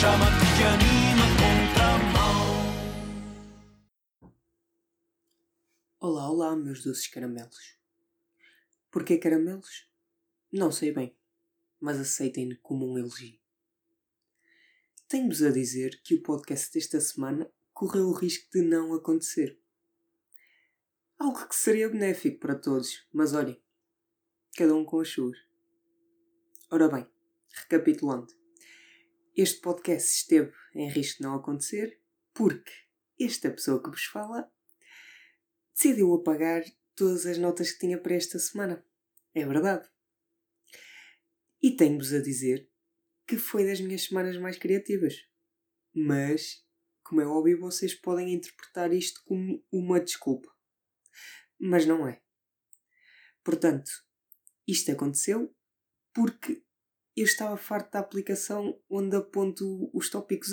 [0.00, 1.90] chama-te que anima contra.
[6.00, 7.78] Olá, olá, meus doces caramelos.
[8.90, 9.86] Porquê caramelos?
[10.50, 11.14] Não sei bem,
[11.78, 13.38] mas aceitem-no como um elogio.
[15.06, 19.60] Tenho-vos a dizer que o podcast desta semana correu o risco de não acontecer.
[21.18, 23.62] Algo que seria benéfico para todos, mas olhem,
[24.56, 25.36] cada um com as suas.
[26.70, 27.06] Ora bem,
[27.52, 28.39] recapitulando,
[29.40, 31.98] este podcast esteve em risco de não acontecer
[32.34, 32.70] porque
[33.18, 34.52] esta pessoa que vos fala
[35.74, 36.62] decidiu apagar
[36.94, 38.84] todas as notas que tinha para esta semana.
[39.34, 39.88] É verdade.
[41.62, 42.68] E tenho-vos a dizer
[43.26, 45.26] que foi das minhas semanas mais criativas.
[45.94, 46.62] Mas,
[47.02, 50.54] como é óbvio, vocês podem interpretar isto como uma desculpa.
[51.58, 52.20] Mas não é.
[53.42, 53.90] Portanto,
[54.68, 55.54] isto aconteceu
[56.12, 56.62] porque
[57.16, 60.52] eu estava farto da aplicação onde aponto os tópicos.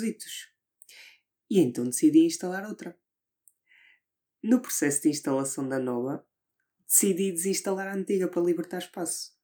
[1.50, 2.98] E então decidi instalar outra.
[4.42, 6.26] No processo de instalação da nova,
[6.86, 9.36] decidi desinstalar a antiga para libertar espaço.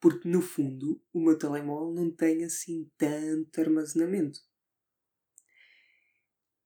[0.00, 4.40] Porque, no fundo, o meu telemóvel não tem assim tanto armazenamento.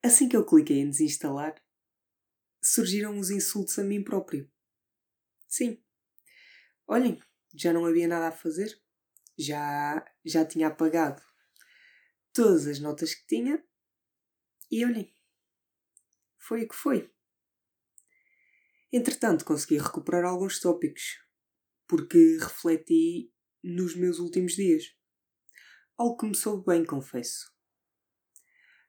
[0.02, 1.60] Assim que eu cliquei em desinstalar,
[2.62, 4.50] surgiram os insultos a mim próprio.
[5.48, 5.82] Sim.
[6.86, 7.20] Olhem,
[7.55, 8.80] já não havia nada a fazer.
[9.39, 11.23] Já, já tinha apagado
[12.33, 13.65] todas as notas que tinha.
[14.71, 15.15] E olhem,
[16.39, 17.13] foi o que foi.
[18.93, 21.19] Entretanto, consegui recuperar alguns tópicos,
[21.87, 24.85] porque refleti nos meus últimos dias.
[25.97, 27.53] Algo que me soube bem, confesso.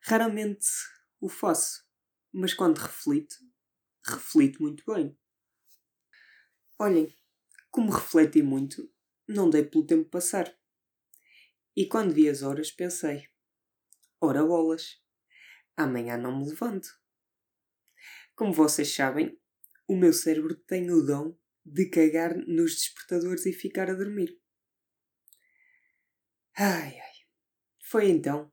[0.02, 0.68] Raramente
[1.20, 1.84] o faço,
[2.32, 3.36] mas quando reflito,
[4.06, 5.18] reflito muito bem.
[6.78, 7.16] Olhem,
[7.72, 8.94] como refleti muito,
[9.28, 10.56] não dei pelo tempo passar.
[11.76, 13.28] E quando vi as horas, pensei:
[14.22, 15.02] ora bolas,
[15.76, 16.88] amanhã não me levanto.
[18.36, 19.40] Como vocês sabem,
[19.88, 24.40] o meu cérebro tem o dom de cagar nos despertadores e ficar a dormir.
[26.58, 27.16] Ai ai.
[27.82, 28.52] Foi então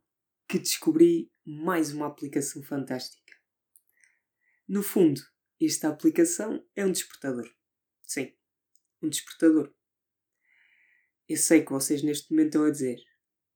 [0.48, 3.34] que descobri mais uma aplicação fantástica.
[4.68, 5.20] No fundo,
[5.60, 7.48] esta aplicação é um despertador.
[8.02, 8.34] Sim,
[9.02, 9.74] um despertador.
[11.28, 12.98] Eu sei que vocês neste momento estão a dizer: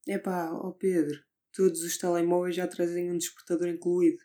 [0.06, 1.19] Epá, ó oh Pedro,
[1.53, 4.22] todos os telemóveis já trazem um despertador incluído.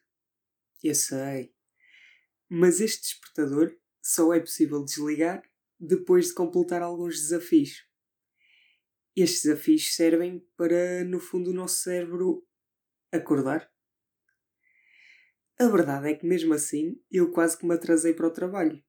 [0.83, 1.53] Eu sei.
[2.49, 5.41] Mas este despertador só é possível desligar
[5.79, 7.85] depois de completar alguns desafios.
[9.15, 12.45] Estes desafios servem para, no fundo, o nosso cérebro
[13.11, 13.69] acordar.
[15.59, 18.81] A verdade é que, mesmo assim, eu quase que me atrasei para o trabalho.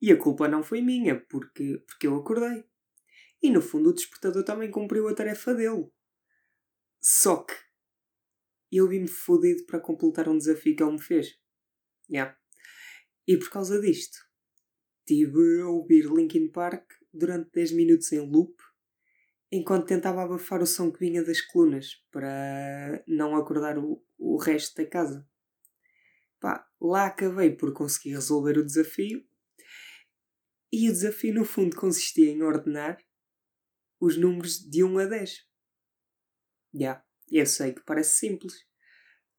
[0.00, 2.64] E a culpa não foi minha, porque, porque eu acordei.
[3.42, 5.90] E no fundo, o despertador também cumpriu a tarefa dele.
[7.00, 7.54] Só que
[8.72, 11.38] eu vi-me fodido para completar um desafio que ele me fez.
[12.10, 12.36] Yeah.
[13.26, 14.18] E por causa disto,
[15.04, 18.54] tive a ouvir Linkin Park durante 10 minutos em loop
[19.50, 24.76] enquanto tentava abafar o som que vinha das colunas para não acordar o, o resto
[24.76, 25.26] da casa.
[26.40, 29.24] Pá, lá acabei por conseguir resolver o desafio
[30.72, 32.98] e o desafio no fundo consistia em ordenar
[34.00, 35.30] os números de 1 a 10.
[35.30, 35.44] Já,
[36.74, 38.54] yeah, eu sei que parece simples,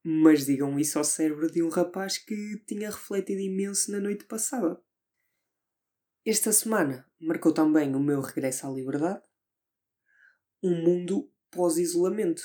[0.03, 4.81] mas digam isso ao cérebro de um rapaz que tinha refletido imenso na noite passada.
[6.25, 9.21] Esta semana marcou também o meu regresso à liberdade
[10.63, 12.41] um mundo pós-isolamento.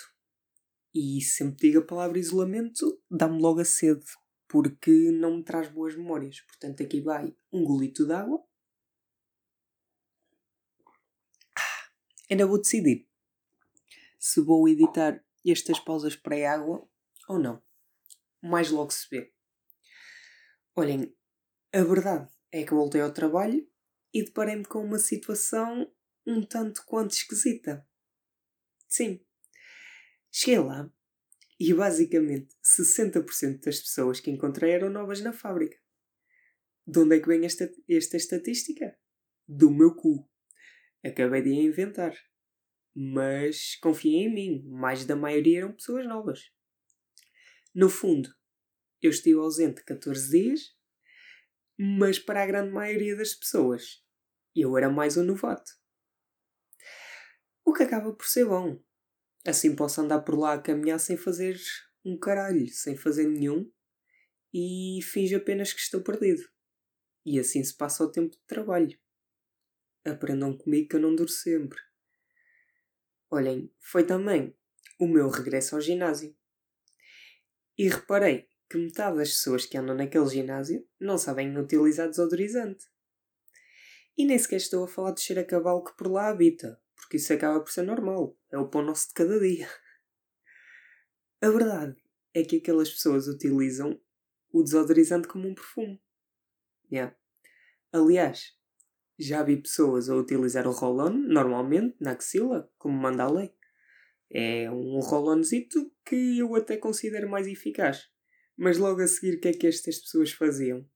[0.95, 4.05] E sempre digo a palavra isolamento, dá-me logo a sede,
[4.49, 6.41] porque não me traz boas memórias.
[6.43, 8.43] Portanto, aqui vai um golito de água.
[11.57, 11.89] Ah,
[12.33, 13.07] ainda vou decidir
[14.19, 16.89] se vou editar estas pausas para água
[17.29, 17.61] ou não.
[18.41, 19.33] Mais logo se vê.
[20.77, 21.13] Olhem,
[21.73, 23.69] a verdade é que voltei ao trabalho
[24.15, 25.93] e deparei-me com uma situação
[26.25, 27.85] um tanto quanto esquisita.
[28.89, 29.25] Sim.
[30.31, 30.91] Cheguei lá
[31.59, 35.79] e basicamente 60% das pessoas que encontrei eram novas na fábrica.
[36.87, 38.97] De onde é que vem esta, esta estatística?
[39.47, 40.29] Do meu cu.
[41.05, 42.15] Acabei de a inventar.
[42.95, 46.51] Mas confiem em mim, mais da maioria eram pessoas novas.
[47.75, 48.29] No fundo,
[49.01, 50.61] eu estive ausente 14 dias,
[51.79, 54.05] mas para a grande maioria das pessoas,
[54.55, 55.73] eu era mais um novato.
[57.65, 58.83] O que acaba por ser bom.
[59.47, 61.59] Assim posso andar por lá a caminhar sem fazer
[62.05, 63.71] um caralho, sem fazer nenhum,
[64.53, 66.43] e finge apenas que estou perdido.
[67.25, 68.99] E assim se passa o tempo de trabalho.
[70.05, 71.79] Aprendam comigo que eu não duro sempre.
[73.31, 74.57] Olhem, foi também
[74.99, 76.37] o meu regresso ao ginásio.
[77.79, 82.87] E reparei que metade das pessoas que andam naquele ginásio não sabem utilizar desodorizante.
[84.17, 87.17] E nem sequer estou a falar de cheiro a cavalo que por lá habita, porque
[87.17, 89.69] isso acaba por ser normal, é o pão nosso de cada dia.
[91.41, 91.97] A verdade
[92.35, 94.01] é que aquelas pessoas utilizam
[94.51, 96.01] o desodorizante como um perfume.
[96.91, 97.17] Yeah.
[97.93, 98.57] Aliás,
[99.23, 103.55] já vi pessoas a utilizar o roll-on, normalmente, na axila, como manda a lei.
[104.31, 108.09] É um roll-onzito que eu até considero mais eficaz.
[108.57, 110.89] Mas logo a seguir, o que é que estas pessoas faziam?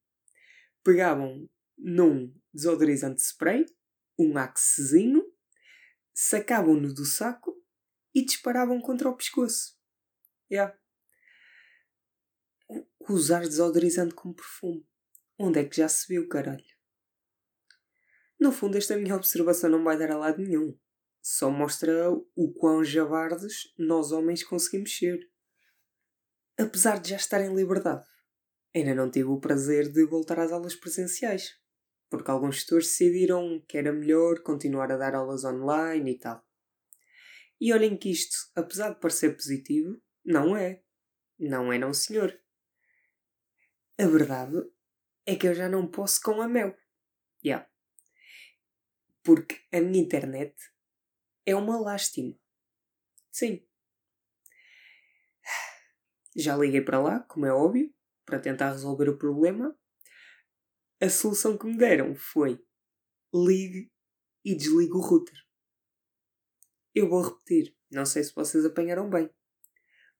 [0.83, 3.67] Pegavam num desodorizante spray,
[4.19, 5.23] um axezinho,
[6.15, 7.55] sacavam-no do saco
[8.15, 9.77] e disparavam contra o pescoço.
[10.51, 10.77] Yeah.
[13.09, 14.87] Usar desodorizante como perfume.
[15.39, 16.76] Onde é que já se viu, caralho?
[18.39, 20.77] No fundo, esta minha observação não vai dar a lado nenhum.
[21.23, 25.19] Só mostra o quão jabardes nós homens conseguimos ser.
[26.59, 28.07] Apesar de já estar em liberdade,
[28.75, 31.59] ainda não tive o prazer de voltar às aulas presenciais,
[32.09, 36.47] porque alguns tutores decidiram que era melhor continuar a dar aulas online e tal.
[37.61, 40.83] E olhem que isto, apesar de parecer positivo, não é.
[41.39, 42.39] Não é, não, senhor.
[43.99, 44.57] A verdade
[45.25, 46.77] é que eu já não posso com a Mel.
[47.45, 47.67] Yeah.
[49.27, 50.55] Porque a minha internet
[51.45, 52.39] é uma lástima.
[53.33, 53.67] Sim.
[56.37, 57.93] Já liguei para lá, como é óbvio,
[58.25, 59.77] para tentar resolver o problema.
[61.01, 62.65] A solução que me deram foi
[63.35, 63.91] ligue
[64.45, 65.37] e desligue o router.
[66.95, 69.29] Eu vou repetir, não sei se vocês apanharam bem.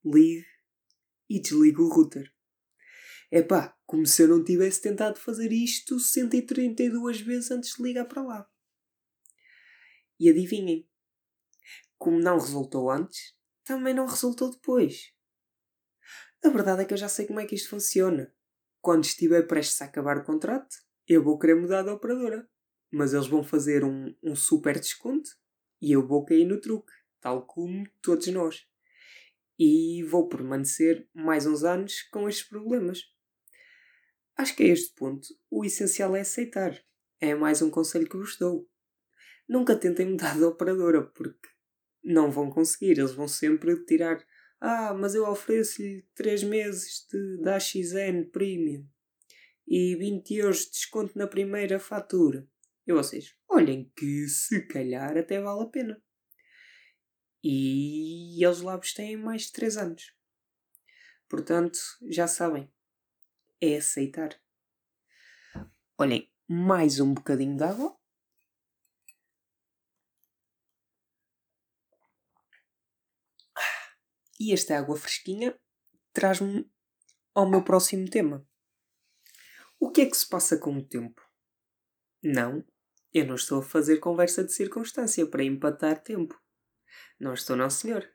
[0.05, 0.45] Ligue
[1.31, 2.35] e desligue o router.
[3.31, 8.25] Epá, como se eu não tivesse tentado fazer isto 132 vezes antes de ligar para
[8.25, 8.51] lá.
[10.19, 10.89] E adivinhem,
[11.99, 13.35] como não resultou antes,
[13.65, 15.13] também não resultou depois.
[16.45, 18.33] A verdade é que eu já sei como é que isto funciona.
[18.81, 20.77] Quando estiver prestes a acabar o contrato,
[21.09, 22.49] eu vou querer mudar de operadora.
[22.91, 25.29] Mas eles vão fazer um, um super desconto
[25.81, 28.67] e eu vou cair no truque, tal como todos nós.
[29.59, 33.01] E vou permanecer mais uns anos com estes problemas.
[34.37, 36.79] Acho que a este ponto o essencial é aceitar.
[37.21, 38.69] É mais um conselho que vos dou.
[39.49, 41.49] Nunca tentem mudar de operadora, porque
[42.03, 42.99] não vão conseguir.
[42.99, 44.25] Eles vão sempre tirar.
[44.61, 47.59] Ah, mas eu ofereço-lhe 3 meses de, da
[48.33, 48.87] Premium
[49.67, 52.49] e 20 euros de desconto na primeira fatura.
[52.87, 56.03] E vocês, olhem que se calhar até vale a pena.
[57.43, 60.15] E eles lá têm mais de 3 anos.
[61.29, 61.79] Portanto,
[62.09, 62.73] já sabem,
[63.61, 64.41] é aceitar.
[65.99, 67.97] Olhem, mais um bocadinho de água.
[74.39, 75.59] E esta água fresquinha
[76.13, 76.71] traz-me
[77.35, 78.47] ao meu próximo tema.
[79.79, 81.21] O que é que se passa com o tempo?
[82.23, 82.65] Não,
[83.13, 86.39] eu não estou a fazer conversa de circunstância para empatar tempo.
[87.21, 88.09] Não estou, não, senhor.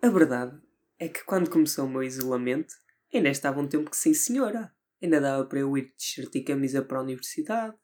[0.00, 0.60] A verdade
[0.98, 2.74] é que quando começou o meu isolamento,
[3.12, 4.74] ainda estava um tempo que sim, senhora.
[5.02, 7.76] Ainda dava para eu ir de t-shirt e camisa para a universidade.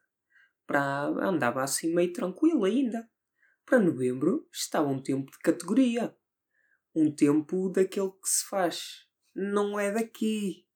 [0.66, 3.08] Para andava assim meio tranquilo ainda.
[3.64, 6.16] Para novembro estava um tempo de categoria
[6.94, 9.06] um tempo daquele que se faz.
[9.34, 10.66] Não é daqui.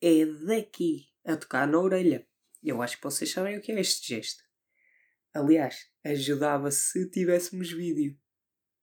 [0.00, 1.08] É daqui.
[1.24, 2.26] A tocar na orelha.
[2.62, 4.42] Eu acho que vocês sabem o que é este gesto.
[5.34, 8.18] Aliás, ajudava se tivéssemos vídeo.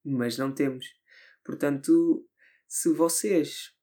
[0.03, 0.86] Mas não temos.
[1.44, 2.27] Portanto,
[2.67, 3.74] se vocês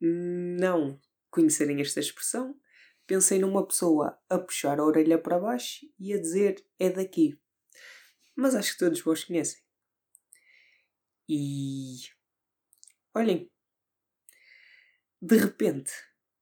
[0.00, 2.58] não conhecerem esta expressão,
[3.06, 7.38] pensem numa pessoa a puxar a orelha para baixo e a dizer é daqui.
[8.34, 9.60] Mas acho que todos vós conhecem.
[11.32, 11.94] E
[13.14, 13.48] olhem,
[15.22, 15.92] de repente,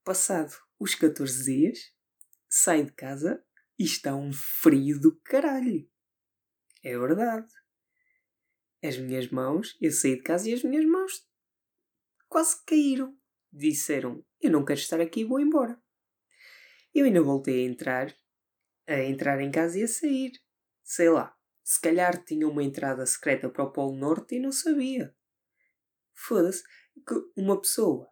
[0.03, 1.95] passado os 14 dias,
[2.49, 3.45] saio de casa
[3.79, 5.87] e está um frio do caralho.
[6.83, 7.53] É verdade.
[8.83, 11.29] As minhas mãos, eu saí de casa e as minhas mãos
[12.27, 13.15] quase caíram.
[13.53, 15.79] Disseram: Eu não quero estar aqui, vou embora.
[16.95, 18.17] Eu ainda voltei a entrar,
[18.87, 20.33] a entrar em casa e a sair.
[20.83, 21.38] Sei lá,
[21.69, 25.15] se calhar tinha uma entrada secreta para o Polo Norte e não sabia.
[26.15, 26.63] Foda-se
[27.07, 28.11] que uma pessoa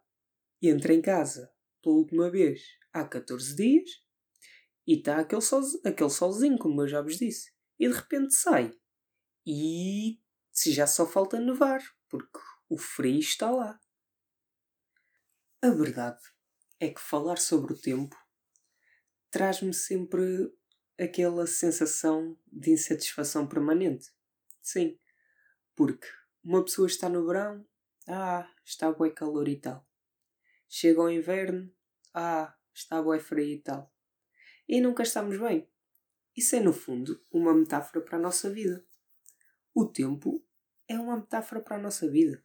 [0.61, 2.61] entra em casa pela última vez
[2.93, 3.89] há 14 dias
[4.85, 8.71] e está aquele, sol, aquele solzinho, como eu já vos disse, e de repente sai.
[9.43, 10.19] E
[10.51, 13.79] se já só falta nevar, porque o frio está lá.
[15.63, 16.21] A verdade
[16.79, 18.15] é que falar sobre o tempo
[19.31, 20.55] traz-me sempre
[20.99, 24.11] aquela sensação de insatisfação permanente.
[24.61, 24.99] Sim,
[25.75, 26.07] porque
[26.43, 27.65] uma pessoa está no verão,
[28.07, 29.87] ah, está bué calor e tal.
[30.67, 31.71] Chega o inverno,
[32.13, 33.93] ah, está bué frio e tal.
[34.67, 35.69] E nunca estamos bem.
[36.35, 38.85] Isso é, no fundo, uma metáfora para a nossa vida.
[39.73, 40.45] O tempo
[40.87, 42.43] é uma metáfora para a nossa vida.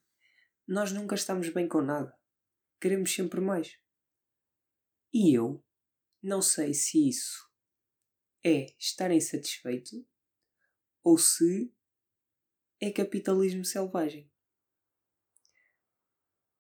[0.67, 2.17] Nós nunca estamos bem com nada.
[2.81, 3.79] Queremos sempre mais.
[5.13, 5.63] E eu
[6.23, 7.52] não sei se isso
[8.45, 10.07] é estar insatisfeito
[11.03, 11.73] ou se
[12.81, 14.31] é capitalismo selvagem.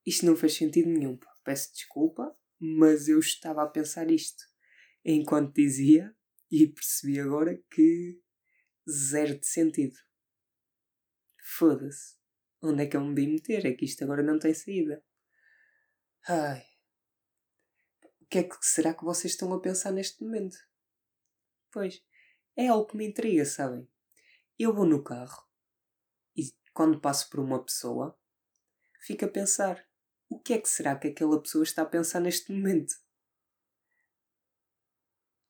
[0.06, 1.18] Isto não faz sentido nenhum.
[1.44, 4.44] Peço desculpa, mas eu estava a pensar isto
[5.04, 6.14] enquanto dizia
[6.50, 8.20] e percebi agora que
[8.88, 9.96] zero de sentido.
[11.56, 12.16] Foda-se.
[12.62, 13.66] Onde é que eu me vim meter?
[13.66, 15.04] É que isto agora não tem saída.
[16.28, 16.64] Ai.
[18.20, 20.56] O que é que será que vocês estão a pensar neste momento?
[21.72, 22.02] Pois,
[22.54, 23.88] é algo que me intriga, sabem?
[24.58, 25.42] Eu vou no carro
[26.36, 28.16] e quando passo por uma pessoa,
[29.00, 29.82] fico a pensar:
[30.28, 32.94] o que é que será que aquela pessoa está a pensar neste momento?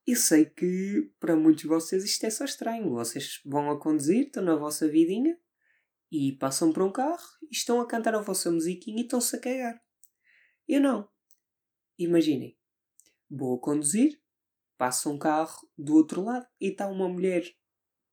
[0.07, 2.91] Eu sei que para muitos de vocês isto é só estranho.
[2.91, 5.38] Vocês vão a conduzir, estão na vossa vidinha
[6.11, 9.41] e passam por um carro e estão a cantar a vossa musiquinha e estão-se a
[9.41, 9.83] cagar.
[10.69, 11.09] Eu não.
[11.99, 12.59] Imaginem,
[13.31, 14.22] vou a conduzir,
[14.83, 17.45] passa um carro do outro lado e está uma mulher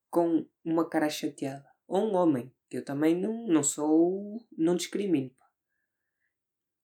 [0.07, 1.67] com uma cara chateada.
[1.87, 4.37] Ou um homem, que eu também não, não sou.
[4.55, 5.35] não discrimino.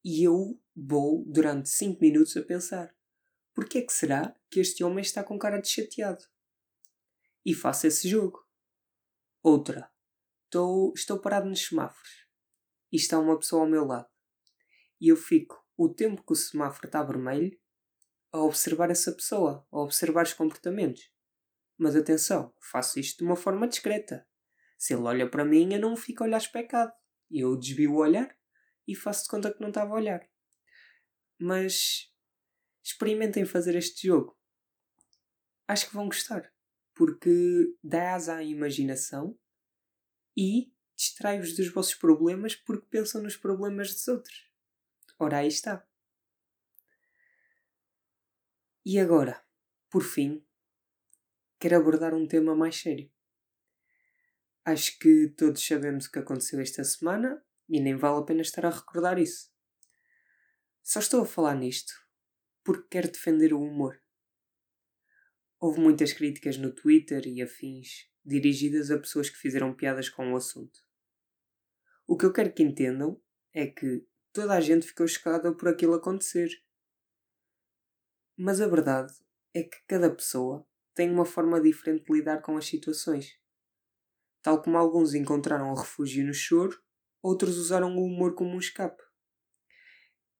[0.04, 2.96] E eu vou durante 5 minutos a pensar:
[3.54, 6.25] porquê é que será que este homem está com cara de chateado?
[7.46, 8.44] E faço esse jogo.
[9.44, 9.92] Outra.
[10.96, 12.25] Estou parado nos semáforos.
[12.92, 14.10] E está uma pessoa ao meu lado.
[15.00, 17.56] E eu fico o tempo que o semáforo está vermelho
[18.36, 21.10] a observar essa pessoa, a observar os comportamentos.
[21.77, 24.27] Mas atenção, faço isto de uma forma discreta.
[24.77, 26.92] Se ele olha para mim, eu não fico a olhar especado.
[27.32, 28.38] Eu desvio o olhar
[28.86, 30.27] e faço de conta que não estava a olhar.
[31.39, 32.13] Mas
[32.84, 34.38] experimentem fazer este jogo.
[35.65, 36.54] Acho que vão gostar,
[36.94, 39.39] porque dá asa à imaginação
[40.38, 44.51] e distrai-vos dos vossos problemas porque pensam nos problemas dos outros.
[45.18, 45.88] Ora, aí está.
[48.86, 49.44] E agora,
[49.89, 50.46] por fim,
[51.60, 53.12] quero abordar um tema mais sério.
[54.63, 58.63] Acho que todos sabemos o que aconteceu esta semana e nem vale a pena estar
[58.63, 59.51] a recordar isso.
[60.84, 61.94] Só estou a falar nisto
[62.63, 64.00] porque quero defender o humor.
[65.60, 70.36] Houve muitas críticas no Twitter e afins dirigidas a pessoas que fizeram piadas com o
[70.36, 70.80] assunto.
[72.06, 73.20] O que eu quero que entendam
[73.51, 76.50] é que toda a gente ficou chocada por aquilo acontecer
[78.38, 79.13] mas a verdade
[79.54, 83.38] é que cada pessoa tem uma forma diferente de lidar com as situações.
[84.42, 86.82] Tal como alguns encontraram refúgio no choro,
[87.22, 89.01] outros usaram o humor como um escape.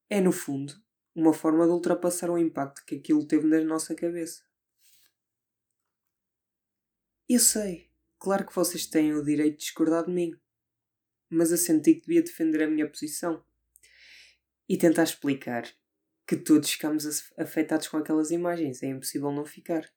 [0.10, 0.74] É, no fundo,
[1.16, 4.44] uma forma de ultrapassar o impacto que aquilo teve na nossa cabeça.
[7.28, 10.32] Eu sei, claro que vocês têm o direito de discordar de mim,
[11.30, 13.44] mas eu senti que devia defender a minha posição
[14.70, 15.66] e tentar explicar
[16.28, 17.06] que todos ficamos
[17.38, 19.88] afetados com aquelas imagens, é impossível não ficar.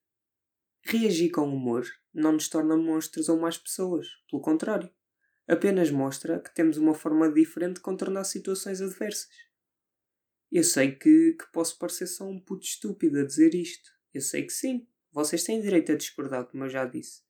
[0.84, 4.90] Reagir com humor não nos torna monstros ou más pessoas, pelo contrário,
[5.46, 9.28] apenas mostra que temos uma forma diferente de contornar situações adversas.
[10.50, 13.90] Eu sei que, que posso parecer só um puto estúpido a dizer isto.
[14.14, 17.22] Eu sei que sim, vocês têm direito a discordar, como eu já disse.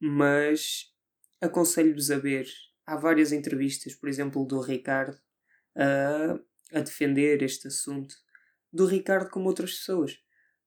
[0.00, 0.94] Mas
[1.40, 2.46] aconselho-vos a ver.
[2.86, 5.16] Há várias entrevistas, por exemplo, do Ricardo,
[5.76, 8.14] uh, a defender este assunto
[8.72, 10.18] do Ricardo como outras pessoas.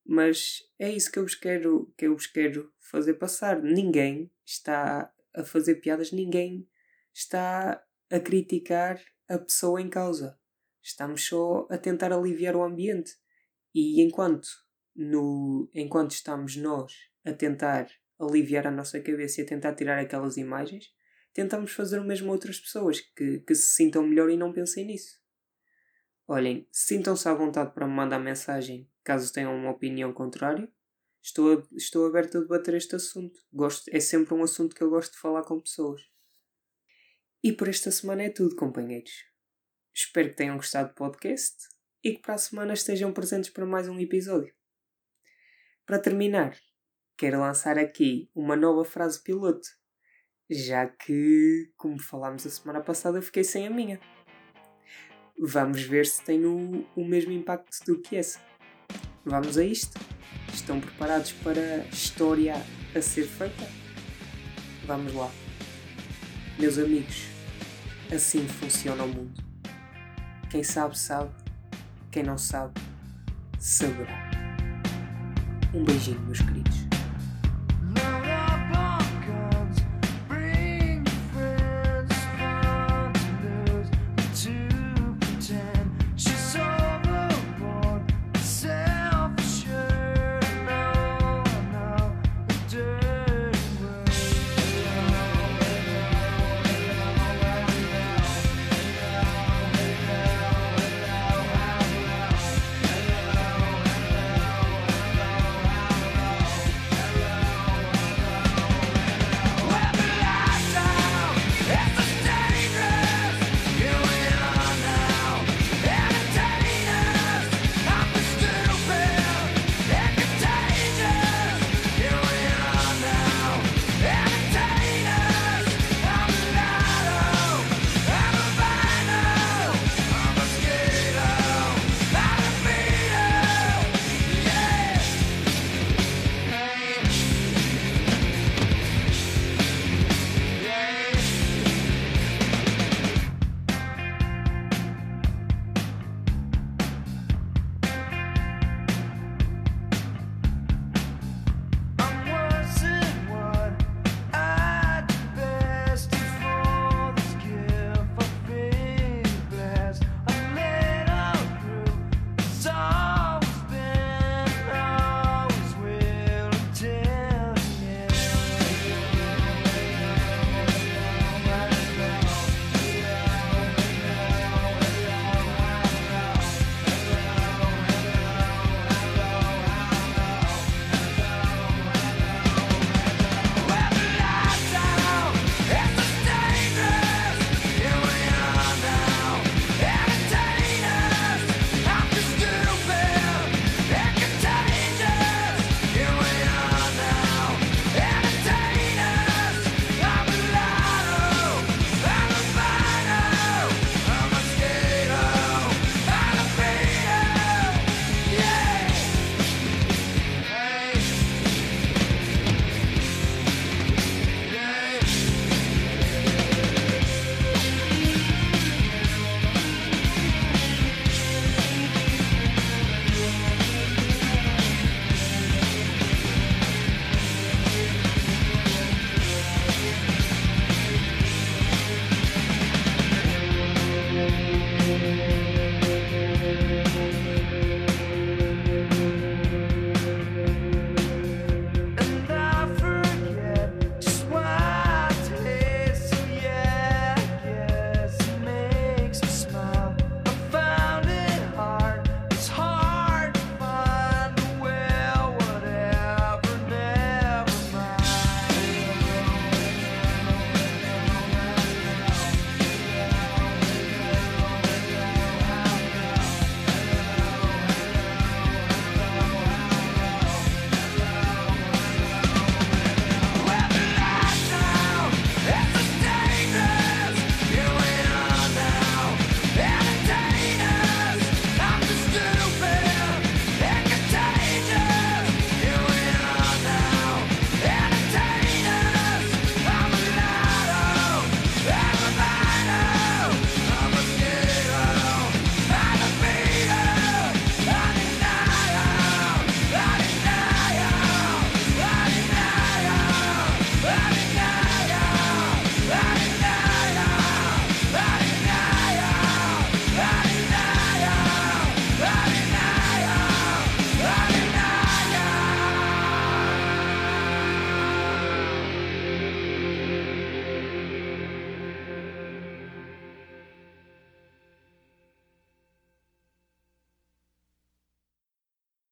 [0.05, 3.61] Mas é isso que eu vos quero, que eu vos quero fazer passar.
[3.61, 6.67] Ninguém está a fazer piadas, ninguém
[7.13, 10.37] está a criticar a pessoa em causa.
[10.81, 13.13] Estamos só a tentar aliviar o ambiente.
[13.73, 14.47] E enquanto,
[14.95, 16.93] no, enquanto estamos nós
[17.25, 17.87] a tentar
[18.19, 20.91] aliviar a nossa cabeça e a tentar tirar aquelas imagens,
[21.33, 24.85] tentamos fazer o mesmo a outras pessoas que, que se sintam melhor e não pensem
[24.85, 25.22] nisso.
[26.27, 30.71] Olhem, sintam-se à vontade para me mandar mensagem caso tenham uma opinião contrária.
[31.21, 33.39] Estou, estou aberto a debater este assunto.
[33.51, 36.01] Gosto, é sempre um assunto que eu gosto de falar com pessoas.
[37.43, 39.11] E por esta semana é tudo, companheiros.
[39.93, 41.67] Espero que tenham gostado do podcast
[42.03, 44.53] e que para a semana estejam presentes para mais um episódio.
[45.85, 46.57] Para terminar,
[47.17, 49.67] quero lançar aqui uma nova frase piloto,
[50.49, 53.99] já que, como falámos a semana passada, eu fiquei sem a minha.
[55.45, 58.39] Vamos ver se tem o, o mesmo impacto do que essa.
[59.25, 59.99] Vamos a isto?
[60.53, 62.55] Estão preparados para a história
[62.95, 63.67] a ser feita?
[64.85, 65.29] Vamos lá.
[66.57, 67.33] Meus amigos,
[68.09, 69.43] Assim funciona o mundo.
[70.49, 71.31] Quem sabe, sabe.
[72.11, 72.79] Quem não sabe,
[73.57, 74.29] saberá.
[75.73, 76.92] Um beijinho, meus queridos.